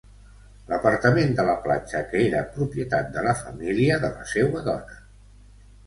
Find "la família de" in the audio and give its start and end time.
3.29-4.15